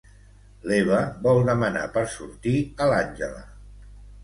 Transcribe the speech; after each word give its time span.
L'Eva 0.71 1.01
vol 1.27 1.43
demanar 1.51 1.85
per 1.99 2.05
sortir 2.15 2.55
a 2.87 2.91
l'Àngela. 2.95 3.47